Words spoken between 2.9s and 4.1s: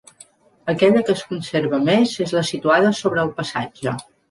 sobre el passatge.